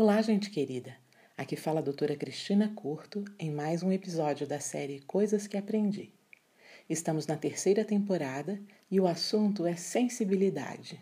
Olá, 0.00 0.22
gente 0.22 0.48
querida! 0.50 0.94
Aqui 1.36 1.56
fala 1.56 1.80
a 1.80 1.82
doutora 1.82 2.14
Cristina 2.14 2.72
Curto 2.72 3.24
em 3.36 3.50
mais 3.50 3.82
um 3.82 3.90
episódio 3.90 4.46
da 4.46 4.60
série 4.60 5.00
Coisas 5.00 5.48
que 5.48 5.56
Aprendi. 5.56 6.12
Estamos 6.88 7.26
na 7.26 7.36
terceira 7.36 7.84
temporada 7.84 8.60
e 8.88 9.00
o 9.00 9.08
assunto 9.08 9.66
é 9.66 9.74
sensibilidade. 9.74 11.00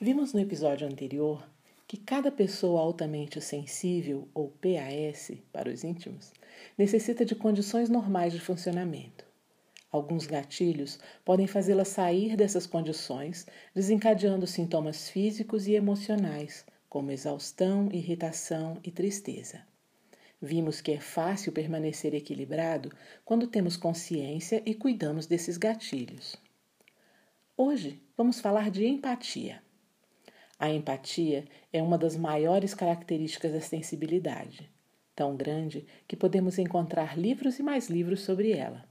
Vimos 0.00 0.32
no 0.32 0.40
episódio 0.40 0.88
anterior 0.88 1.46
que 1.86 1.98
cada 1.98 2.32
pessoa 2.32 2.80
altamente 2.80 3.38
sensível, 3.42 4.26
ou 4.32 4.48
PAS 4.48 5.32
para 5.52 5.68
os 5.68 5.84
íntimos, 5.84 6.32
necessita 6.78 7.22
de 7.22 7.34
condições 7.34 7.90
normais 7.90 8.32
de 8.32 8.40
funcionamento. 8.40 9.26
Alguns 9.90 10.26
gatilhos 10.26 10.98
podem 11.22 11.46
fazê-la 11.46 11.84
sair 11.84 12.34
dessas 12.34 12.66
condições, 12.66 13.46
desencadeando 13.74 14.46
sintomas 14.46 15.10
físicos 15.10 15.68
e 15.68 15.74
emocionais, 15.74 16.64
como 16.92 17.10
exaustão, 17.10 17.88
irritação 17.90 18.78
e 18.84 18.90
tristeza. 18.90 19.66
Vimos 20.38 20.82
que 20.82 20.92
é 20.92 21.00
fácil 21.00 21.50
permanecer 21.50 22.14
equilibrado 22.14 22.92
quando 23.24 23.46
temos 23.46 23.78
consciência 23.78 24.62
e 24.66 24.74
cuidamos 24.74 25.26
desses 25.26 25.56
gatilhos. 25.56 26.36
Hoje 27.56 27.98
vamos 28.14 28.40
falar 28.40 28.70
de 28.70 28.84
empatia. 28.86 29.62
A 30.58 30.68
empatia 30.68 31.46
é 31.72 31.82
uma 31.82 31.96
das 31.96 32.14
maiores 32.14 32.74
características 32.74 33.52
da 33.52 33.60
sensibilidade, 33.62 34.70
tão 35.16 35.34
grande 35.34 35.86
que 36.06 36.14
podemos 36.14 36.58
encontrar 36.58 37.18
livros 37.18 37.58
e 37.58 37.62
mais 37.62 37.88
livros 37.88 38.20
sobre 38.20 38.52
ela. 38.52 38.86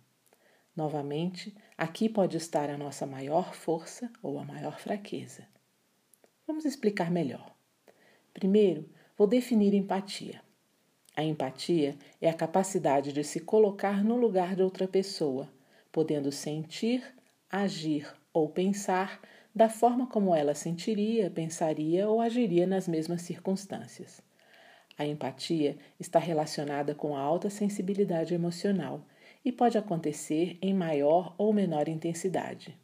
Novamente, 0.76 1.56
aqui 1.78 2.10
pode 2.10 2.36
estar 2.36 2.68
a 2.68 2.80
nossa 2.80 3.06
maior 3.06 3.54
força 3.54 4.12
ou 4.24 4.40
a 4.40 4.44
maior 4.44 4.80
fraqueza. 4.80 5.48
Vamos 6.48 6.66
explicar 6.66 7.12
melhor. 7.12 7.61
Primeiro, 8.34 8.90
vou 9.18 9.28
definir 9.28 9.74
empatia. 9.74 10.42
A 11.16 11.24
empatia 11.24 11.96
é 12.22 12.30
a 12.30 12.34
capacidade 12.34 13.12
de 13.12 13.24
se 13.24 13.40
colocar 13.40 14.04
no 14.04 14.16
lugar 14.16 14.56
de 14.56 14.64
outra 14.64 14.88
pessoa, 14.88 15.50
podendo 15.92 16.32
sentir, 16.32 17.04
agir 17.50 18.12
ou 18.34 18.48
pensar 18.48 19.20
da 19.54 19.68
forma 19.68 20.08
como 20.08 20.34
ela 20.34 20.56
sentiria, 20.56 21.30
pensaria 21.30 22.08
ou 22.08 22.22
agiria 22.22 22.66
nas 22.66 22.88
mesmas 22.88 23.22
circunstâncias. 23.22 24.22
A 24.98 25.06
empatia 25.06 25.78
está 26.00 26.20
relacionada 26.20 26.96
com 26.96 27.16
a 27.16 27.20
alta 27.20 27.50
sensibilidade 27.50 28.34
emocional 28.34 29.06
e 29.44 29.52
pode 29.52 29.78
acontecer 29.78 30.58
em 30.62 30.74
maior 30.74 31.34
ou 31.38 31.52
menor 31.52 31.90
intensidade. 31.90 32.78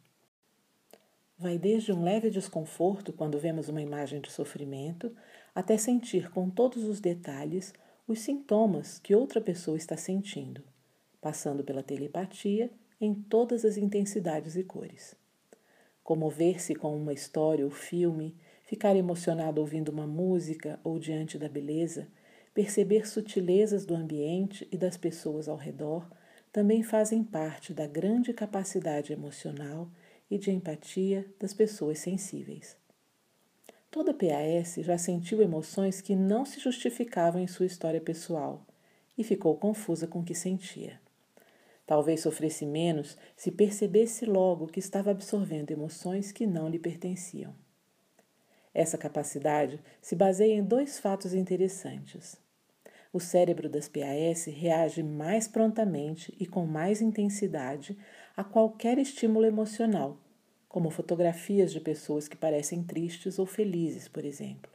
Vai 1.38 1.56
desde 1.56 1.92
um 1.92 2.02
leve 2.02 2.30
desconforto 2.30 3.12
quando 3.12 3.38
vemos 3.38 3.68
uma 3.68 3.80
imagem 3.80 4.20
de 4.20 4.30
sofrimento, 4.30 5.14
até 5.58 5.76
sentir 5.76 6.30
com 6.30 6.48
todos 6.48 6.84
os 6.84 7.00
detalhes 7.00 7.74
os 8.06 8.20
sintomas 8.20 9.00
que 9.00 9.12
outra 9.12 9.40
pessoa 9.40 9.76
está 9.76 9.96
sentindo, 9.96 10.62
passando 11.20 11.64
pela 11.64 11.82
telepatia 11.82 12.70
em 13.00 13.12
todas 13.12 13.64
as 13.64 13.76
intensidades 13.76 14.54
e 14.54 14.62
cores. 14.62 15.16
Comover-se 16.04 16.76
com 16.76 16.96
uma 16.96 17.12
história 17.12 17.64
ou 17.64 17.72
filme, 17.72 18.36
ficar 18.66 18.94
emocionado 18.94 19.60
ouvindo 19.60 19.88
uma 19.88 20.06
música 20.06 20.78
ou 20.84 20.96
diante 20.96 21.36
da 21.36 21.48
beleza, 21.48 22.06
perceber 22.54 23.08
sutilezas 23.08 23.84
do 23.84 23.96
ambiente 23.96 24.68
e 24.70 24.76
das 24.76 24.96
pessoas 24.96 25.48
ao 25.48 25.56
redor 25.56 26.08
também 26.52 26.84
fazem 26.84 27.24
parte 27.24 27.74
da 27.74 27.88
grande 27.88 28.32
capacidade 28.32 29.12
emocional 29.12 29.90
e 30.30 30.38
de 30.38 30.52
empatia 30.52 31.26
das 31.36 31.52
pessoas 31.52 31.98
sensíveis. 31.98 32.76
Toda 33.90 34.12
PAS 34.12 34.74
já 34.78 34.98
sentiu 34.98 35.40
emoções 35.40 36.02
que 36.02 36.14
não 36.14 36.44
se 36.44 36.60
justificavam 36.60 37.40
em 37.40 37.46
sua 37.46 37.64
história 37.64 38.00
pessoal 38.00 38.66
e 39.16 39.24
ficou 39.24 39.56
confusa 39.56 40.06
com 40.06 40.20
o 40.20 40.24
que 40.24 40.34
sentia. 40.34 41.00
Talvez 41.86 42.20
sofresse 42.20 42.66
menos 42.66 43.16
se 43.34 43.50
percebesse 43.50 44.26
logo 44.26 44.66
que 44.66 44.78
estava 44.78 45.10
absorvendo 45.10 45.70
emoções 45.70 46.30
que 46.30 46.46
não 46.46 46.68
lhe 46.68 46.78
pertenciam. 46.78 47.54
Essa 48.74 48.98
capacidade 48.98 49.80
se 50.02 50.14
baseia 50.14 50.52
em 50.52 50.62
dois 50.62 50.98
fatos 50.98 51.32
interessantes. 51.32 52.36
O 53.10 53.18
cérebro 53.18 53.70
das 53.70 53.88
PAS 53.88 54.44
reage 54.44 55.02
mais 55.02 55.48
prontamente 55.48 56.36
e 56.38 56.46
com 56.46 56.66
mais 56.66 57.00
intensidade 57.00 57.96
a 58.36 58.44
qualquer 58.44 58.98
estímulo 58.98 59.46
emocional, 59.46 60.18
como 60.68 60.90
fotografias 60.90 61.72
de 61.72 61.80
pessoas 61.80 62.28
que 62.28 62.36
parecem 62.36 62.82
tristes 62.82 63.38
ou 63.38 63.46
felizes, 63.46 64.06
por 64.06 64.24
exemplo. 64.24 64.70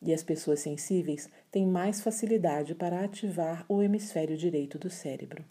E 0.00 0.12
as 0.12 0.22
pessoas 0.22 0.60
sensíveis 0.60 1.28
têm 1.50 1.66
mais 1.66 2.00
facilidade 2.00 2.74
para 2.74 3.04
ativar 3.04 3.64
o 3.68 3.82
hemisfério 3.82 4.36
direito 4.36 4.78
do 4.78 4.90
cérebro. 4.90 5.44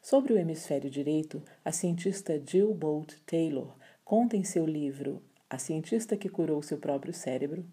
Sobre 0.00 0.32
o 0.32 0.38
hemisfério 0.38 0.88
direito, 0.88 1.42
a 1.64 1.72
cientista 1.72 2.40
Jill 2.44 2.72
Bolt 2.74 3.14
Taylor 3.26 3.76
conta 4.04 4.36
em 4.36 4.44
seu 4.44 4.64
livro 4.64 5.22
A 5.50 5.58
Cientista 5.58 6.16
que 6.16 6.28
Curou 6.28 6.62
Seu 6.62 6.78
Próprio 6.78 7.12
Cérebro 7.12 7.66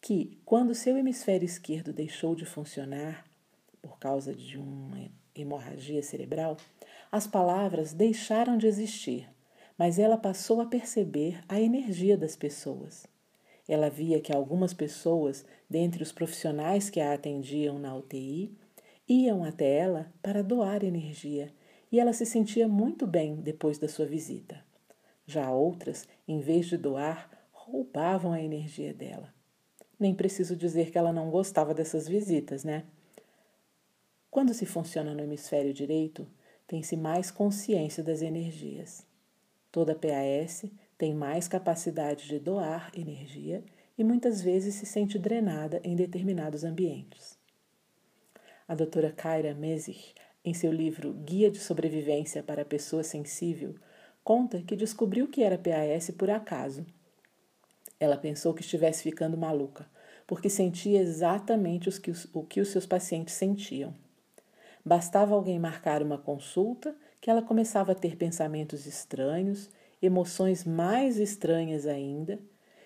que, 0.00 0.38
quando 0.44 0.74
seu 0.74 0.96
hemisfério 0.96 1.44
esquerdo 1.44 1.92
deixou 1.92 2.34
de 2.34 2.44
funcionar 2.44 3.24
por 3.82 3.98
causa 3.98 4.34
de 4.34 4.58
uma 4.58 5.10
hemorragia 5.34 6.02
cerebral, 6.02 6.56
as 7.10 7.26
palavras 7.26 7.92
deixaram 7.92 8.56
de 8.56 8.66
existir, 8.66 9.28
mas 9.78 9.98
ela 9.98 10.16
passou 10.16 10.60
a 10.60 10.66
perceber 10.66 11.40
a 11.48 11.60
energia 11.60 12.16
das 12.16 12.34
pessoas. 12.34 13.06
Ela 13.68 13.90
via 13.90 14.20
que 14.20 14.32
algumas 14.32 14.72
pessoas, 14.72 15.44
dentre 15.68 16.02
os 16.02 16.12
profissionais 16.12 16.88
que 16.88 17.00
a 17.00 17.12
atendiam 17.12 17.78
na 17.78 17.94
UTI, 17.94 18.56
iam 19.08 19.44
até 19.44 19.78
ela 19.78 20.12
para 20.22 20.42
doar 20.42 20.84
energia 20.84 21.52
e 21.90 22.00
ela 22.00 22.12
se 22.12 22.24
sentia 22.24 22.66
muito 22.66 23.06
bem 23.06 23.36
depois 23.36 23.78
da 23.78 23.88
sua 23.88 24.06
visita. 24.06 24.64
Já 25.26 25.50
outras, 25.50 26.08
em 26.26 26.40
vez 26.40 26.66
de 26.66 26.76
doar, 26.76 27.30
roubavam 27.52 28.32
a 28.32 28.40
energia 28.40 28.94
dela. 28.94 29.34
Nem 29.98 30.14
preciso 30.14 30.54
dizer 30.54 30.90
que 30.90 30.98
ela 30.98 31.12
não 31.12 31.30
gostava 31.30 31.74
dessas 31.74 32.06
visitas, 32.06 32.62
né? 32.64 32.84
Quando 34.30 34.54
se 34.54 34.66
funciona 34.66 35.14
no 35.14 35.22
hemisfério 35.22 35.72
direito, 35.72 36.26
tem-se 36.66 36.96
mais 36.96 37.30
consciência 37.30 38.02
das 38.02 38.22
energias. 38.22 39.06
Toda 39.76 39.94
PAS 39.94 40.64
tem 40.96 41.12
mais 41.12 41.46
capacidade 41.46 42.26
de 42.26 42.38
doar 42.38 42.90
energia 42.96 43.62
e 43.98 44.02
muitas 44.02 44.40
vezes 44.40 44.76
se 44.76 44.86
sente 44.86 45.18
drenada 45.18 45.82
em 45.84 45.94
determinados 45.94 46.64
ambientes. 46.64 47.38
A 48.66 48.74
doutora 48.74 49.12
Kyra 49.12 49.52
Mesich, 49.52 50.14
em 50.42 50.54
seu 50.54 50.72
livro 50.72 51.12
Guia 51.12 51.50
de 51.50 51.58
Sobrevivência 51.58 52.42
para 52.42 52.62
a 52.62 52.64
Pessoa 52.64 53.02
Sensível, 53.02 53.74
conta 54.24 54.62
que 54.62 54.74
descobriu 54.74 55.28
que 55.28 55.42
era 55.42 55.58
PAS 55.58 56.10
por 56.10 56.30
acaso 56.30 56.86
ela 58.00 58.16
pensou 58.16 58.54
que 58.54 58.62
estivesse 58.62 59.02
ficando 59.02 59.36
maluca, 59.36 59.86
porque 60.26 60.48
sentia 60.48 61.02
exatamente 61.02 61.90
o 62.32 62.42
que 62.42 62.62
os 62.62 62.68
seus 62.68 62.86
pacientes 62.86 63.34
sentiam. 63.34 63.92
Bastava 64.82 65.34
alguém 65.34 65.58
marcar 65.58 66.02
uma 66.02 66.16
consulta 66.16 66.96
que 67.20 67.30
ela 67.30 67.42
começava 67.42 67.92
a 67.92 67.94
ter 67.94 68.16
pensamentos 68.16 68.86
estranhos, 68.86 69.70
emoções 70.00 70.64
mais 70.64 71.18
estranhas 71.18 71.86
ainda, 71.86 72.38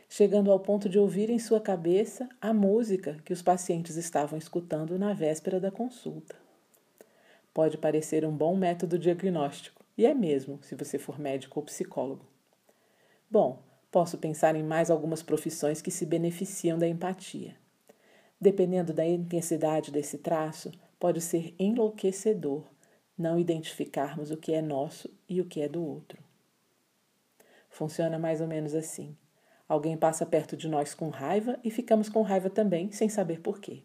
chegando 0.09 0.51
ao 0.51 0.61
ponto 0.61 0.89
de 0.89 0.99
ouvir 0.99 1.31
em 1.31 1.39
sua 1.39 1.61
cabeça 1.61 2.29
a 2.41 2.53
música 2.53 3.19
que 3.25 3.33
os 3.33 3.43
pacientes 3.43 3.97
estavam 3.97 4.39
escutando 4.39 4.99
na 4.99 5.13
véspera 5.13 5.61
da 5.61 5.71
consulta. 5.71 6.37
Pode 7.53 7.79
parecer 7.79 8.25
um 8.25 8.37
bom 8.37 8.57
método 8.57 8.99
diagnóstico, 8.99 9.85
e 9.97 10.07
é 10.07 10.15
mesmo, 10.15 10.59
se 10.63 10.75
você 10.75 10.99
for 10.99 11.19
médico 11.19 11.61
ou 11.61 11.67
psicólogo. 11.67 12.25
Bom, 13.31 13.63
Posso 13.91 14.19
pensar 14.19 14.55
em 14.55 14.63
mais 14.63 14.89
algumas 14.89 15.23
profissões 15.23 15.83
que 15.83 15.91
se 15.91 16.07
beneficiam 16.07 16.79
da 16.79 16.87
empatia. 16.87 17.57
Dependendo 18.41 18.93
da 18.93 19.05
intensidade 19.05 19.91
desse 19.91 20.19
traço, 20.19 20.71
pode 20.99 21.21
ser 21.21 21.55
enlouquecedor 21.59 22.63
não 23.21 23.39
identificarmos 23.39 24.31
o 24.31 24.37
que 24.37 24.55
é 24.55 24.63
nosso 24.63 25.11
e 25.29 25.41
o 25.41 25.45
que 25.45 25.61
é 25.61 25.69
do 25.69 25.85
outro. 25.85 26.19
Funciona 27.69 28.19
mais 28.19 28.41
ou 28.41 28.47
menos 28.47 28.75
assim. 28.75 29.15
Alguém 29.69 29.97
passa 29.97 30.25
perto 30.25 30.57
de 30.57 30.69
nós 30.69 30.95
com 30.95 31.11
raiva 31.11 31.59
e 31.63 31.71
ficamos 31.71 32.09
com 32.09 32.23
raiva 32.23 32.49
também, 32.49 32.91
sem 32.91 33.09
saber 33.09 33.41
por 33.41 33.61
quê. 33.61 33.83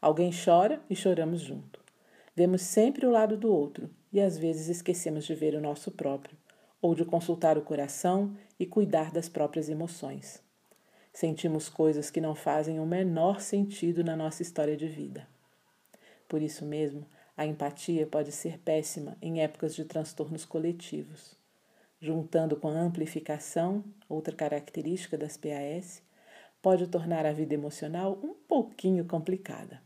Alguém 0.00 0.30
chora 0.32 0.80
e 0.88 0.94
choramos 0.94 1.40
junto. 1.40 1.80
Vemos 2.36 2.62
sempre 2.62 3.06
o 3.06 3.10
lado 3.10 3.36
do 3.36 3.52
outro 3.52 3.90
e 4.12 4.20
às 4.20 4.38
vezes 4.38 4.68
esquecemos 4.68 5.24
de 5.24 5.34
ver 5.34 5.54
o 5.54 5.60
nosso 5.60 5.90
próprio, 5.90 6.36
ou 6.80 6.94
de 6.94 7.04
consultar 7.04 7.58
o 7.58 7.62
coração 7.62 8.36
e 8.58 8.66
cuidar 8.66 9.10
das 9.10 9.28
próprias 9.28 9.68
emoções. 9.68 10.42
Sentimos 11.12 11.68
coisas 11.68 12.10
que 12.10 12.20
não 12.20 12.34
fazem 12.34 12.78
o 12.78 12.86
menor 12.86 13.40
sentido 13.40 14.04
na 14.04 14.14
nossa 14.14 14.42
história 14.42 14.76
de 14.76 14.86
vida. 14.86 15.26
Por 16.28 16.40
isso 16.40 16.64
mesmo, 16.64 17.04
a 17.40 17.46
empatia 17.46 18.06
pode 18.06 18.32
ser 18.32 18.58
péssima 18.58 19.16
em 19.22 19.40
épocas 19.40 19.74
de 19.74 19.86
transtornos 19.86 20.44
coletivos. 20.44 21.34
Juntando 21.98 22.54
com 22.54 22.68
a 22.68 22.78
amplificação, 22.78 23.82
outra 24.10 24.36
característica 24.36 25.16
das 25.16 25.38
PAS, 25.38 26.02
pode 26.60 26.86
tornar 26.86 27.24
a 27.24 27.32
vida 27.32 27.54
emocional 27.54 28.20
um 28.22 28.34
pouquinho 28.34 29.06
complicada. 29.06 29.80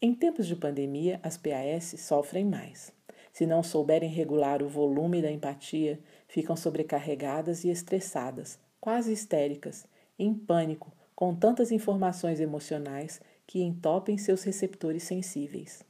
Em 0.00 0.14
tempos 0.14 0.46
de 0.46 0.56
pandemia, 0.56 1.20
as 1.22 1.36
PAS 1.36 2.00
sofrem 2.00 2.46
mais. 2.46 2.94
Se 3.30 3.44
não 3.44 3.62
souberem 3.62 4.08
regular 4.08 4.62
o 4.62 4.70
volume 4.70 5.20
da 5.20 5.30
empatia, 5.30 6.00
ficam 6.26 6.56
sobrecarregadas 6.56 7.62
e 7.62 7.68
estressadas, 7.68 8.58
quase 8.80 9.12
histéricas, 9.12 9.86
em 10.18 10.32
pânico, 10.32 10.90
com 11.14 11.34
tantas 11.34 11.70
informações 11.70 12.40
emocionais 12.40 13.20
que 13.46 13.60
entopem 13.60 14.16
seus 14.16 14.42
receptores 14.44 15.02
sensíveis. 15.02 15.86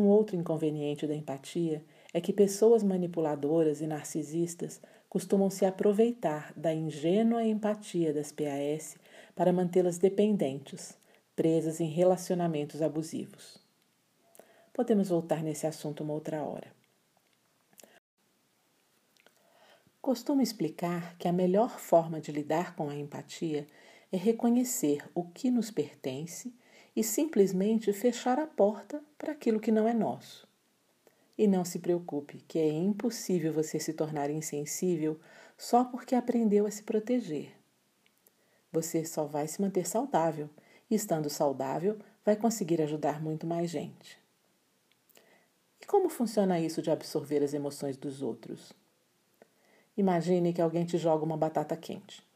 Um 0.00 0.06
outro 0.06 0.34
inconveniente 0.34 1.06
da 1.06 1.14
empatia 1.14 1.84
é 2.14 2.22
que 2.22 2.32
pessoas 2.32 2.82
manipuladoras 2.82 3.82
e 3.82 3.86
narcisistas 3.86 4.80
costumam 5.10 5.50
se 5.50 5.66
aproveitar 5.66 6.54
da 6.56 6.72
ingênua 6.72 7.44
empatia 7.44 8.10
das 8.10 8.32
PAS 8.32 8.96
para 9.36 9.52
mantê-las 9.52 9.98
dependentes, 9.98 10.96
presas 11.36 11.80
em 11.80 11.86
relacionamentos 11.86 12.80
abusivos. 12.80 13.58
Podemos 14.72 15.10
voltar 15.10 15.42
nesse 15.42 15.66
assunto 15.66 16.02
uma 16.02 16.14
outra 16.14 16.42
hora. 16.42 16.72
Costumo 20.00 20.40
explicar 20.40 21.14
que 21.18 21.28
a 21.28 21.32
melhor 21.32 21.78
forma 21.78 22.22
de 22.22 22.32
lidar 22.32 22.74
com 22.74 22.88
a 22.88 22.96
empatia 22.96 23.66
é 24.10 24.16
reconhecer 24.16 25.06
o 25.14 25.24
que 25.24 25.50
nos 25.50 25.70
pertence 25.70 26.54
e 26.94 27.04
simplesmente 27.04 27.92
fechar 27.92 28.38
a 28.38 28.46
porta 28.46 29.02
para 29.16 29.32
aquilo 29.32 29.60
que 29.60 29.72
não 29.72 29.86
é 29.86 29.94
nosso. 29.94 30.46
E 31.36 31.46
não 31.46 31.64
se 31.64 31.78
preocupe, 31.78 32.44
que 32.46 32.58
é 32.58 32.68
impossível 32.68 33.52
você 33.52 33.78
se 33.78 33.92
tornar 33.92 34.30
insensível 34.30 35.18
só 35.56 35.84
porque 35.84 36.14
aprendeu 36.14 36.66
a 36.66 36.70
se 36.70 36.82
proteger. 36.82 37.52
Você 38.72 39.04
só 39.04 39.24
vai 39.24 39.46
se 39.46 39.60
manter 39.60 39.86
saudável, 39.86 40.48
e 40.90 40.94
estando 40.94 41.30
saudável, 41.30 41.98
vai 42.24 42.36
conseguir 42.36 42.82
ajudar 42.82 43.22
muito 43.22 43.46
mais 43.46 43.70
gente. 43.70 44.18
E 45.80 45.86
como 45.86 46.08
funciona 46.08 46.60
isso 46.60 46.82
de 46.82 46.90
absorver 46.90 47.42
as 47.42 47.54
emoções 47.54 47.96
dos 47.96 48.22
outros? 48.22 48.72
Imagine 49.96 50.52
que 50.52 50.60
alguém 50.60 50.84
te 50.84 50.98
joga 50.98 51.24
uma 51.24 51.36
batata 51.36 51.76
quente. 51.76 52.26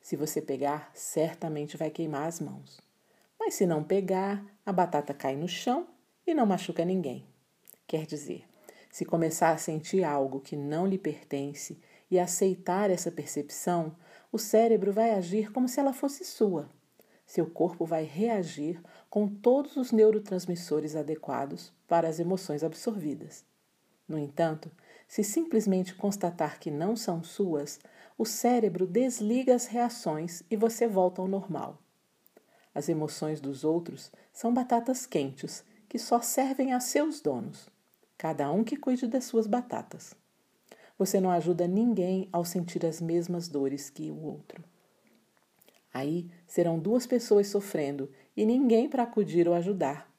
Se 0.00 0.16
você 0.16 0.42
pegar, 0.42 0.90
certamente 0.94 1.76
vai 1.76 1.90
queimar 1.90 2.26
as 2.26 2.40
mãos. 2.40 2.80
Mas 3.44 3.54
se 3.54 3.66
não 3.66 3.82
pegar, 3.82 4.46
a 4.64 4.72
batata 4.72 5.12
cai 5.12 5.34
no 5.34 5.48
chão 5.48 5.88
e 6.24 6.32
não 6.32 6.46
machuca 6.46 6.84
ninguém. 6.84 7.26
Quer 7.88 8.06
dizer, 8.06 8.44
se 8.88 9.04
começar 9.04 9.50
a 9.50 9.58
sentir 9.58 10.04
algo 10.04 10.38
que 10.38 10.54
não 10.54 10.86
lhe 10.86 10.96
pertence 10.96 11.76
e 12.08 12.20
aceitar 12.20 12.88
essa 12.88 13.10
percepção, 13.10 13.96
o 14.30 14.38
cérebro 14.38 14.92
vai 14.92 15.10
agir 15.10 15.50
como 15.50 15.68
se 15.68 15.80
ela 15.80 15.92
fosse 15.92 16.24
sua. 16.24 16.70
Seu 17.26 17.44
corpo 17.50 17.84
vai 17.84 18.04
reagir 18.04 18.80
com 19.10 19.26
todos 19.26 19.76
os 19.76 19.90
neurotransmissores 19.90 20.94
adequados 20.94 21.72
para 21.88 22.06
as 22.06 22.20
emoções 22.20 22.62
absorvidas. 22.62 23.44
No 24.06 24.20
entanto, 24.20 24.70
se 25.08 25.24
simplesmente 25.24 25.96
constatar 25.96 26.60
que 26.60 26.70
não 26.70 26.94
são 26.94 27.24
suas, 27.24 27.80
o 28.16 28.24
cérebro 28.24 28.86
desliga 28.86 29.52
as 29.52 29.66
reações 29.66 30.44
e 30.48 30.54
você 30.56 30.86
volta 30.86 31.20
ao 31.20 31.26
normal. 31.26 31.81
As 32.74 32.88
emoções 32.88 33.40
dos 33.40 33.64
outros 33.64 34.10
são 34.32 34.52
batatas 34.52 35.06
quentes 35.06 35.64
que 35.88 35.98
só 35.98 36.20
servem 36.20 36.72
a 36.72 36.80
seus 36.80 37.20
donos, 37.20 37.68
cada 38.16 38.50
um 38.50 38.64
que 38.64 38.76
cuide 38.76 39.06
das 39.06 39.24
suas 39.24 39.46
batatas. 39.46 40.14
Você 40.98 41.20
não 41.20 41.30
ajuda 41.30 41.66
ninguém 41.66 42.28
ao 42.32 42.44
sentir 42.44 42.86
as 42.86 43.00
mesmas 43.00 43.48
dores 43.48 43.90
que 43.90 44.10
o 44.10 44.22
outro. 44.22 44.62
Aí 45.92 46.30
serão 46.46 46.78
duas 46.78 47.06
pessoas 47.06 47.48
sofrendo 47.48 48.10
e 48.36 48.46
ninguém 48.46 48.88
para 48.88 49.02
acudir 49.02 49.46
ou 49.46 49.54
ajudar. 49.54 50.10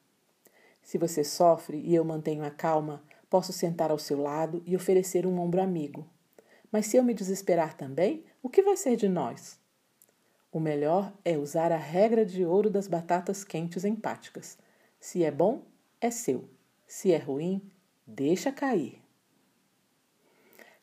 Se 0.82 0.98
você 0.98 1.24
sofre 1.24 1.78
e 1.78 1.94
eu 1.94 2.04
mantenho 2.04 2.44
a 2.44 2.50
calma, 2.50 3.02
Posso 3.34 3.52
sentar 3.52 3.90
ao 3.90 3.98
seu 3.98 4.22
lado 4.22 4.62
e 4.64 4.76
oferecer 4.76 5.26
um 5.26 5.40
ombro 5.40 5.60
amigo. 5.60 6.06
Mas 6.70 6.86
se 6.86 6.96
eu 6.96 7.02
me 7.02 7.12
desesperar 7.12 7.76
também, 7.76 8.24
o 8.40 8.48
que 8.48 8.62
vai 8.62 8.76
ser 8.76 8.94
de 8.94 9.08
nós? 9.08 9.58
O 10.54 10.60
melhor 10.60 11.12
é 11.24 11.36
usar 11.36 11.72
a 11.72 11.76
regra 11.76 12.24
de 12.24 12.44
ouro 12.44 12.70
das 12.70 12.86
batatas 12.86 13.42
quentes 13.42 13.84
empáticas. 13.84 14.56
Se 15.00 15.24
é 15.24 15.30
bom, 15.32 15.62
é 16.00 16.12
seu. 16.12 16.48
Se 16.86 17.10
é 17.10 17.18
ruim, 17.18 17.60
deixa 18.06 18.52
cair. 18.52 19.02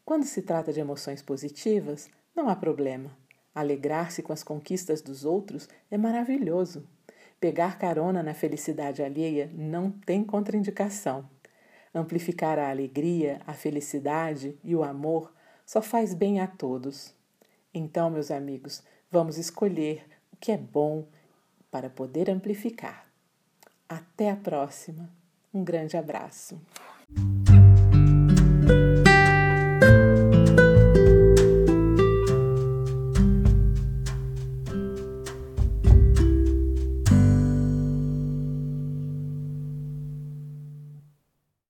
Quando 0.03 0.25
se 0.25 0.41
trata 0.41 0.73
de 0.73 0.81
emoções 0.81 1.21
positivas, 1.21 2.09
não 2.35 2.49
há 2.49 2.55
problema. 2.57 3.17
Alegrar-se 3.55 4.21
com 4.21 4.33
as 4.33 4.43
conquistas 4.43 5.01
dos 5.01 5.23
outros 5.23 5.69
é 5.89 5.97
maravilhoso. 5.97 6.85
Pegar 7.39 7.79
carona 7.79 8.21
na 8.21 8.33
felicidade 8.33 9.01
alheia 9.01 9.49
não 9.53 9.89
tem 9.89 10.21
contraindicação. 10.21 11.29
Amplificar 11.95 12.59
a 12.59 12.69
alegria, 12.69 13.39
a 13.47 13.53
felicidade 13.53 14.59
e 14.65 14.75
o 14.75 14.83
amor 14.83 15.33
só 15.65 15.81
faz 15.81 16.13
bem 16.13 16.41
a 16.41 16.47
todos. 16.47 17.15
Então, 17.73 18.09
meus 18.09 18.31
amigos, 18.31 18.83
vamos 19.11 19.37
escolher 19.37 20.05
o 20.31 20.37
que 20.37 20.51
é 20.51 20.57
bom 20.57 21.05
para 21.69 21.89
poder 21.89 22.29
amplificar. 22.29 23.05
Até 23.87 24.31
a 24.31 24.35
próxima. 24.35 25.09
Um 25.53 25.63
grande 25.63 25.97
abraço. 25.97 26.59